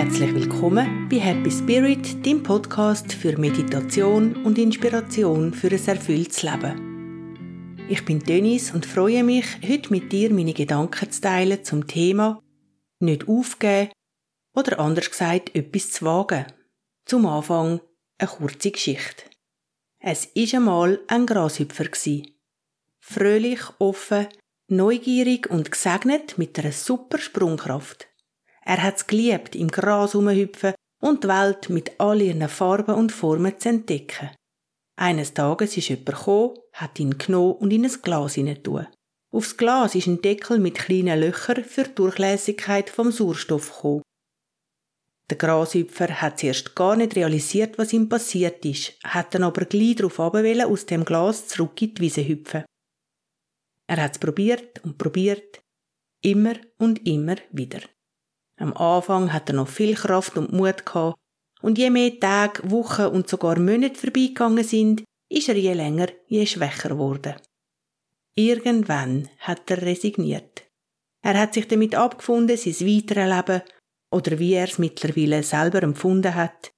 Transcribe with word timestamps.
Herzlich 0.00 0.32
willkommen 0.32 1.08
bei 1.08 1.18
Happy 1.18 1.50
Spirit, 1.50 2.24
dem 2.24 2.44
Podcast 2.44 3.12
für 3.12 3.36
Meditation 3.36 4.44
und 4.44 4.56
Inspiration 4.56 5.52
für 5.52 5.72
ein 5.72 5.86
erfülltes 5.88 6.44
Leben. 6.44 7.86
Ich 7.88 8.04
bin 8.04 8.20
Dennis 8.20 8.70
und 8.70 8.86
freue 8.86 9.24
mich, 9.24 9.44
heute 9.68 9.90
mit 9.90 10.12
dir 10.12 10.32
meine 10.32 10.54
Gedanken 10.54 11.10
zu 11.10 11.20
teilen 11.20 11.64
zum 11.64 11.88
Thema 11.88 12.40
nicht 13.00 13.26
aufgeben 13.26 13.90
oder 14.54 14.78
anders 14.78 15.10
gesagt 15.10 15.52
etwas 15.56 15.90
zu 15.90 16.04
wagen. 16.04 16.46
Zum 17.04 17.26
Anfang 17.26 17.80
eine 18.18 18.30
kurze 18.30 18.70
Geschichte. 18.70 19.24
Es 19.98 20.26
ist 20.26 20.54
einmal 20.54 21.00
ein 21.08 21.26
Grashüpfer 21.26 21.86
Fröhlich, 23.00 23.62
offen, 23.80 24.28
neugierig 24.68 25.50
und 25.50 25.72
gesegnet 25.72 26.38
mit 26.38 26.56
einer 26.56 26.70
super 26.70 27.18
Sprungkraft. 27.18 28.07
Er 28.68 28.82
hat's 28.82 29.06
geliebt, 29.06 29.56
im 29.56 29.68
Gras 29.68 30.14
rumhüpfen 30.14 30.74
und 31.00 31.24
die 31.24 31.28
Welt 31.28 31.70
mit 31.70 31.98
all 31.98 32.20
ihren 32.20 32.46
Farben 32.50 32.96
und 32.96 33.12
Formen 33.12 33.58
zu 33.58 33.70
entdecken. 33.70 34.28
Eines 34.94 35.32
Tages 35.32 35.78
ist 35.78 35.88
jemand 35.88 36.06
gekommen, 36.06 36.58
hat 36.74 37.00
ihn 37.00 37.16
genommen 37.16 37.54
und 37.54 37.72
in 37.72 37.86
ein 37.86 38.02
Glas 38.02 38.34
hineintun. 38.34 38.86
Aufs 39.30 39.56
Glas 39.56 39.94
ist 39.94 40.06
ein 40.06 40.20
Deckel 40.20 40.58
mit 40.58 40.74
kleinen 40.74 41.18
Löchern 41.18 41.64
für 41.64 41.84
die 41.84 41.94
Durchlässigkeit 41.94 42.90
vom 42.90 43.10
Sauerstoff 43.10 43.74
gekommen. 43.74 44.02
Der 45.30 45.38
Grashüpfer 45.38 46.20
hat 46.20 46.38
zuerst 46.38 46.74
gar 46.74 46.96
nicht 46.96 47.16
realisiert, 47.16 47.78
was 47.78 47.94
ihm 47.94 48.10
passiert 48.10 48.66
ist, 48.66 49.02
hat 49.02 49.34
dann 49.34 49.44
aber 49.44 49.64
gleich 49.64 49.96
darauf 49.96 50.20
abwählen, 50.20 50.66
aus 50.66 50.84
dem 50.84 51.06
Glas 51.06 51.48
zurück 51.48 51.80
in 51.80 51.94
die 51.94 52.02
Wiese 52.02 52.28
hüpfen. 52.28 52.64
Er 53.86 54.02
hat's 54.02 54.18
probiert 54.18 54.84
und 54.84 54.98
probiert, 54.98 55.62
immer 56.20 56.56
und 56.76 57.06
immer 57.06 57.36
wieder. 57.50 57.80
Am 58.58 58.72
Anfang 58.76 59.32
hat 59.32 59.48
er 59.48 59.54
noch 59.54 59.68
viel 59.68 59.94
Kraft 59.94 60.36
und 60.36 60.52
Mut 60.52 60.84
gehabt, 60.84 61.18
und 61.60 61.78
je 61.78 61.90
mehr 61.90 62.18
Tage, 62.18 62.70
Wochen 62.70 63.06
und 63.06 63.28
sogar 63.28 63.58
Monate 63.58 63.98
vorbeigegangen 63.98 64.64
sind, 64.64 65.04
ist 65.28 65.48
er 65.48 65.56
je 65.56 65.72
länger, 65.72 66.08
je 66.26 66.46
schwächer 66.46 66.90
geworden. 66.90 67.34
Irgendwann 68.34 69.28
hat 69.38 69.70
er 69.70 69.82
resigniert. 69.82 70.62
Er 71.22 71.38
hat 71.38 71.54
sich 71.54 71.66
damit 71.66 71.94
abgefunden, 71.94 72.56
sein 72.56 72.86
weiteres 72.86 73.36
Leben, 73.36 73.62
oder 74.10 74.38
wie 74.38 74.54
er 74.54 74.68
es 74.68 74.78
mittlerweile 74.78 75.42
selber 75.42 75.82
empfunden 75.82 76.34
hat, 76.34 76.72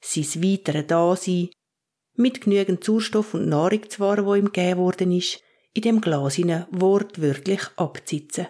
sein 0.00 0.42
weiteres 0.42 0.86
Dasein, 0.86 1.50
mit 2.14 2.40
genügend 2.40 2.82
Sauerstoff 2.82 3.34
und 3.34 3.48
Nahrung 3.48 3.88
zwar, 3.88 4.24
wo 4.26 4.34
ihm 4.34 4.46
gegeben 4.46 4.80
worden 4.80 5.12
ist, 5.12 5.40
in 5.74 5.82
dem 5.82 6.00
Glas 6.00 6.38
wortwörtlich 6.38 7.62
abzusitzen. 7.76 8.48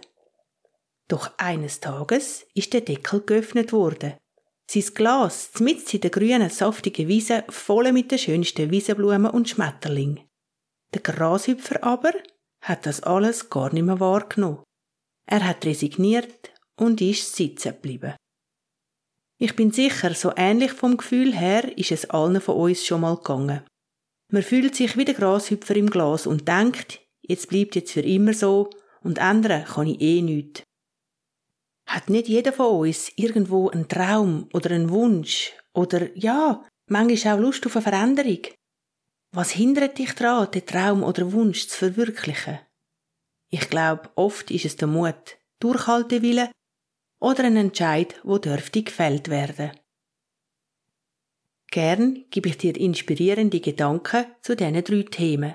Doch 1.09 1.33
eines 1.39 1.81
Tages 1.81 2.47
ist 2.55 2.73
der 2.73 2.81
Deckel 2.81 3.21
geöffnet 3.21 3.73
worden. 3.73 4.15
Sein 4.69 4.85
Glas, 4.95 5.51
mitten 5.61 5.97
in 5.97 6.01
der 6.01 6.11
grünen, 6.11 6.51
saftigen 6.51 7.07
Wiese, 7.07 7.45
voll 7.48 7.93
mit 7.93 8.11
den 8.11 8.19
schönsten 8.19 8.71
Wiesenblumen 8.71 9.31
und 9.31 9.48
Schmetterling. 9.48 10.27
Der 10.93 11.03
Grashüpfer 11.03 11.85
aber 11.85 12.13
hat 12.61 12.87
das 12.87 13.03
alles 13.03 13.48
gar 13.48 13.73
nicht 13.73 13.85
mehr 13.85 14.01
wahrgenommen. 14.01 14.65
Er 15.27 15.47
hat 15.47 15.65
resigniert 15.65 16.53
und 16.77 17.01
ist 17.01 17.37
sitzen 17.37 17.73
geblieben. 17.73 18.17
Ich 19.39 19.55
bin 19.55 19.70
sicher, 19.70 20.15
so 20.15 20.33
ähnlich 20.37 20.73
vom 20.73 20.97
Gefühl 20.97 21.37
her 21.37 21.77
ist 21.77 21.93
es 21.93 22.11
allen 22.11 22.41
von 22.41 22.57
uns 22.57 22.85
schon 22.85 23.03
mal 23.03 23.17
gegangen. 23.17 23.63
Man 24.33 24.43
fühlt 24.43 24.75
sich 24.75 24.97
wie 24.97 25.05
der 25.05 25.15
Grashüpfer 25.15 25.77
im 25.77 25.91
Glas 25.91 26.27
und 26.27 26.48
denkt, 26.48 27.01
jetzt 27.20 27.48
bleibt 27.48 27.77
jetzt 27.77 27.92
für 27.92 28.01
immer 28.01 28.33
so 28.33 28.70
und 29.03 29.19
ändern 29.19 29.64
kann 29.64 29.86
ich 29.86 30.01
eh 30.01 30.23
nichts. 30.23 30.63
Hat 31.86 32.11
nicht 32.11 32.29
jeder 32.29 32.52
von 32.52 32.80
uns 32.80 33.13
irgendwo 33.17 33.70
einen 33.70 33.89
Traum 33.89 34.48
oder 34.52 34.73
einen 34.73 34.91
Wunsch 34.91 35.52
oder 35.73 36.14
ja, 36.17 36.64
manchmal 36.89 37.36
auch 37.36 37.41
Lust 37.41 37.64
auf 37.67 37.77
eine 37.77 37.83
Veränderung? 37.83 38.41
Was 39.33 39.51
hindert 39.51 39.98
dich 39.98 40.13
daran, 40.14 40.51
den 40.51 40.67
Traum 40.67 41.02
oder 41.02 41.33
Wunsch 41.33 41.69
zu 41.69 41.77
verwirklichen? 41.77 42.58
Ich 43.48 43.70
glaube, 43.70 44.11
oft 44.17 44.51
ist 44.51 44.64
es 44.64 44.77
der 44.77 44.89
Mut, 44.89 45.39
Durchhaltewille 45.61 46.51
oder 47.20 47.45
ein 47.45 47.57
Entscheid, 47.57 48.20
wo 48.24 48.39
dürfte 48.39 48.83
gefällt 48.83 49.29
werden. 49.29 49.70
Gern 51.70 52.24
gebe 52.30 52.48
ich 52.48 52.58
dir 52.58 52.77
inspirierende 52.77 53.61
Gedanken 53.61 54.27
zu 54.41 54.57
diesen 54.57 54.83
drei 54.83 55.03
Themen. 55.03 55.55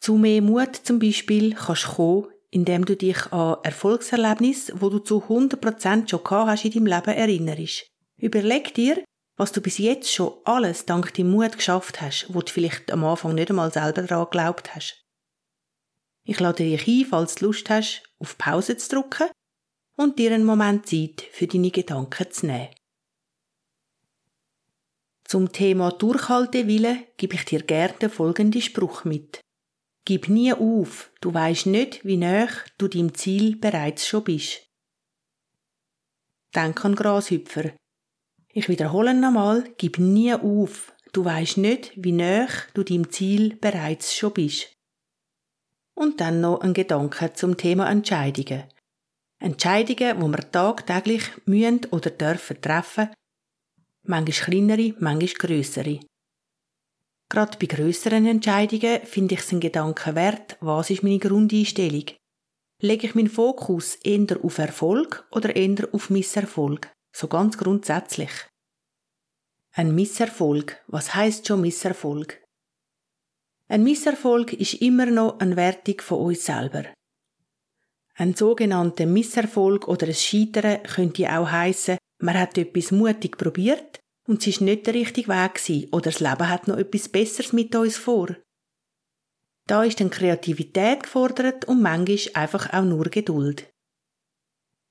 Zu 0.00 0.16
mehr 0.16 0.42
Mut 0.42 0.76
zum 0.76 0.98
Beispiel 0.98 1.54
kannst 1.54 1.84
du 1.84 1.94
kommen, 1.94 2.32
indem 2.50 2.84
du 2.84 2.96
dich 2.96 3.32
an 3.32 3.58
Erfolgserlebnis, 3.62 4.72
wo 4.76 4.90
du 4.90 4.98
zu 4.98 5.24
100% 5.24 6.08
schon 6.08 6.24
gehabt 6.24 6.50
hast 6.50 6.64
in 6.64 6.72
deinem 6.72 6.86
Leben, 6.86 7.16
erinnerst. 7.16 7.86
Überleg 8.16 8.74
dir, 8.74 9.04
was 9.36 9.52
du 9.52 9.60
bis 9.60 9.78
jetzt 9.78 10.12
schon 10.12 10.34
alles 10.44 10.84
dank 10.84 11.14
deinem 11.14 11.30
Mut 11.30 11.56
geschafft 11.56 12.00
hast, 12.00 12.26
wo 12.28 12.40
du 12.40 12.52
vielleicht 12.52 12.90
am 12.92 13.04
Anfang 13.04 13.34
nicht 13.34 13.50
einmal 13.50 13.72
selber 13.72 14.02
daran 14.02 14.26
geglaubt 14.26 14.74
hast. 14.74 15.02
Ich 16.24 16.38
lade 16.38 16.64
dich 16.64 16.86
ein, 16.86 17.06
falls 17.08 17.36
du 17.36 17.46
Lust 17.46 17.70
hast, 17.70 18.02
auf 18.18 18.36
Pause 18.36 18.76
zu 18.76 18.96
drücken 18.96 19.30
und 19.96 20.18
dir 20.18 20.32
einen 20.32 20.44
Moment 20.44 20.86
Zeit 20.86 21.22
für 21.32 21.46
deine 21.46 21.70
Gedanken 21.70 22.30
zu 22.30 22.46
nehmen. 22.46 22.68
Zum 25.24 25.52
Thema 25.52 25.90
Durchhaltewille 25.92 27.06
gebe 27.16 27.36
ich 27.36 27.44
dir 27.44 27.62
gerne 27.62 28.10
folgenden 28.10 28.60
Spruch 28.60 29.04
mit. 29.04 29.40
Gib 30.10 30.28
nie 30.28 30.52
auf, 30.52 31.12
du 31.20 31.32
weißt 31.32 31.66
nicht, 31.66 32.04
wie 32.04 32.16
nah 32.16 32.48
du 32.78 32.88
deinem 32.88 33.14
Ziel 33.14 33.54
bereits 33.54 34.08
schon 34.08 34.24
bist. 34.24 34.68
Denk 36.52 36.84
an 36.84 36.96
Grashüpfer. 36.96 37.70
Ich 38.52 38.68
wiederhole 38.68 39.14
nochmal, 39.14 39.72
gib 39.78 40.00
nie 40.00 40.34
auf, 40.34 40.92
du 41.12 41.24
weißt 41.24 41.58
nicht, 41.58 41.92
wie 41.94 42.10
nah 42.10 42.48
du 42.74 42.82
deinem 42.82 43.08
Ziel 43.12 43.54
bereits 43.54 44.16
schon 44.16 44.32
bist. 44.32 44.72
Und 45.94 46.20
dann 46.20 46.40
noch 46.40 46.60
ein 46.62 46.74
Gedanke 46.74 47.32
zum 47.34 47.56
Thema 47.56 47.88
Entscheidungen. 47.88 48.64
Entscheidungen, 49.38 50.20
wo 50.20 50.26
wir 50.26 50.50
tagtäglich 50.50 51.22
mühen 51.46 51.82
oder 51.92 52.10
dürfen 52.10 52.60
treffen, 52.60 53.10
manchmal 54.02 54.44
kleinere, 54.44 54.92
manchmal 54.98 55.34
grössere. 55.34 56.00
Gerade 57.30 57.56
bei 57.58 57.66
grösseren 57.66 58.26
Entscheidungen 58.26 59.02
finde 59.04 59.34
ich 59.34 59.40
es 59.40 59.52
einen 59.52 59.60
Gedanken 59.60 60.16
wert, 60.16 60.56
was 60.60 60.90
ist 60.90 61.04
meine 61.04 61.20
Grundeinstellung? 61.20 62.06
Lege 62.82 63.06
ich 63.06 63.14
meinen 63.14 63.30
Fokus 63.30 63.94
eher 64.02 64.42
auf 64.42 64.58
Erfolg 64.58 65.28
oder 65.30 65.54
eher 65.54 65.88
auf 65.92 66.10
Misserfolg? 66.10 66.90
So 67.16 67.28
ganz 67.28 67.56
grundsätzlich. 67.56 68.30
Ein 69.72 69.94
Misserfolg, 69.94 70.82
was 70.88 71.14
heißt 71.14 71.46
schon 71.46 71.60
Misserfolg? 71.60 72.42
Ein 73.68 73.84
Misserfolg 73.84 74.52
ist 74.54 74.74
immer 74.74 75.06
noch 75.06 75.38
eine 75.38 75.54
Wertung 75.54 76.00
von 76.00 76.18
uns 76.26 76.44
selber. 76.44 76.86
Ein 78.14 78.34
sogenannter 78.34 79.06
Misserfolg 79.06 79.86
oder 79.86 80.08
ein 80.08 80.14
Scheitern 80.14 80.82
könnte 80.82 81.30
auch 81.32 81.48
heißen, 81.48 81.98
man 82.18 82.38
hat 82.38 82.58
etwas 82.58 82.90
mutig 82.90 83.38
probiert, 83.38 84.00
und 84.30 84.40
es 84.42 84.46
ist 84.46 84.60
nicht 84.60 84.86
der 84.86 84.94
richtige 84.94 85.28
Weg 85.28 85.54
gewesen, 85.54 85.88
oder 85.90 86.12
das 86.12 86.20
Leben 86.20 86.48
hat 86.48 86.68
noch 86.68 86.76
etwas 86.76 87.08
Besseres 87.08 87.52
mit 87.52 87.74
uns 87.74 87.96
vor. 87.96 88.36
Da 89.68 89.82
ist 89.82 89.98
dann 89.98 90.10
Kreativität 90.10 91.02
gefordert 91.02 91.64
und 91.64 91.82
manchmal 91.82 92.18
einfach 92.34 92.72
auch 92.72 92.84
nur 92.84 93.06
Geduld. 93.06 93.68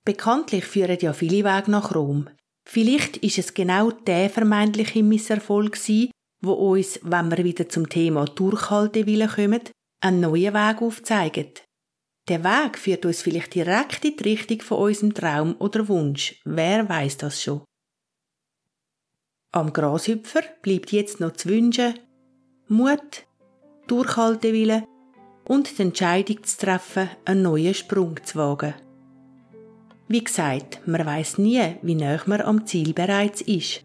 Bekanntlich 0.05 0.65
führen 0.65 0.99
ja 0.99 1.13
viele 1.13 1.45
Wege 1.45 1.71
nach 1.71 1.95
Rom. 1.95 2.29
Vielleicht 2.67 3.17
ist 3.17 3.37
es 3.37 3.53
genau 3.53 3.91
der 3.91 4.29
vermeintliche 4.29 5.03
Misserfolg 5.03 5.73
gewesen, 5.73 6.11
wo 6.41 6.51
uns, 6.51 6.99
wenn 7.03 7.31
wir 7.31 7.43
wieder 7.45 7.69
zum 7.69 7.87
Thema 7.87 8.25
Durchhaltewille 8.25 9.29
kommen, 9.29 9.61
einen 10.01 10.19
neuen 10.19 10.53
Weg 10.53 10.81
aufzeigt. 10.81 11.63
Der 12.27 12.43
Weg 12.43 12.77
führt 12.77 13.05
uns 13.05 13.21
vielleicht 13.21 13.55
direkt 13.55 14.03
in 14.03 14.17
die 14.17 14.23
Richtung 14.23 14.61
von 14.61 14.79
unserem 14.79 15.13
Traum 15.13 15.55
oder 15.59 15.87
Wunsch. 15.87 16.41
Wer 16.43 16.87
weiß 16.87 17.17
das 17.17 17.41
schon? 17.41 17.63
Am 19.51 19.73
Grashüpfer 19.73 20.41
bleibt 20.61 20.91
jetzt 20.91 21.19
noch 21.19 21.33
zu 21.33 21.49
wünschen, 21.49 21.95
Mut, 22.67 23.25
Durchhaltewille 23.87 24.83
und 25.43 25.75
die 25.75 25.81
Entscheidung 25.81 26.43
zu 26.43 26.57
treffen, 26.59 27.09
einen 27.25 27.41
neuen 27.41 27.73
Sprung 27.73 28.15
zu 28.23 28.37
wagen. 28.37 28.75
Wie 30.07 30.23
gesagt, 30.23 30.81
man 30.85 31.03
weiß 31.03 31.39
nie, 31.39 31.77
wie 31.81 31.95
nah 31.95 32.21
man 32.27 32.41
am 32.41 32.67
Ziel 32.67 32.93
bereits 32.93 33.41
ist. 33.41 33.83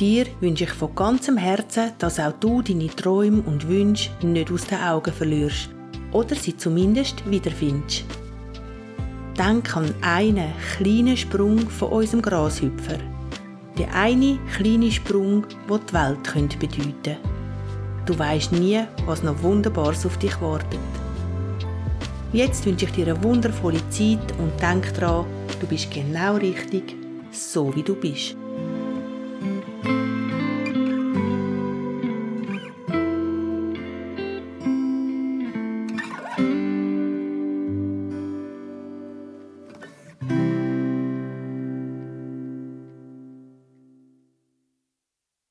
Dir 0.00 0.26
wünsche 0.40 0.64
ich 0.64 0.70
von 0.70 0.96
ganzem 0.96 1.36
Herzen, 1.36 1.92
dass 1.98 2.18
auch 2.18 2.32
du 2.32 2.62
deine 2.62 2.88
Träume 2.88 3.42
und 3.42 3.68
Wünsche 3.68 4.10
nicht 4.26 4.50
aus 4.50 4.66
den 4.66 4.80
Augen 4.80 5.12
verlierst 5.12 5.70
oder 6.10 6.34
sie 6.34 6.56
zumindest 6.56 7.30
wiederfindest. 7.30 8.06
Denk 9.38 9.76
an 9.76 9.94
einen 10.02 10.52
kleinen 10.76 11.16
Sprung 11.16 11.60
von 11.60 11.90
unserem 11.90 12.22
Grashüpfer 12.22 12.98
der 13.78 13.94
eine 13.94 14.38
kleine 14.56 14.90
Sprung, 14.90 15.46
wo 15.68 15.78
die 15.78 15.92
Welt 15.92 16.24
könnte 16.24 16.58
bedeuten. 16.58 17.16
Du 18.06 18.18
weißt 18.18 18.52
nie, 18.52 18.82
was 19.06 19.22
noch 19.22 19.42
Wunderbares 19.42 20.04
auf 20.04 20.16
dich 20.18 20.40
wartet. 20.40 20.80
Jetzt 22.32 22.66
wünsche 22.66 22.86
ich 22.86 22.92
dir 22.92 23.06
eine 23.06 23.22
wundervolle 23.22 23.80
Zeit 23.90 24.32
und 24.38 24.52
denk 24.60 24.92
daran, 24.94 25.26
du 25.60 25.66
bist 25.66 25.90
genau 25.90 26.36
richtig, 26.36 26.94
so 27.30 27.74
wie 27.74 27.82
du 27.82 27.94
bist. 27.94 28.36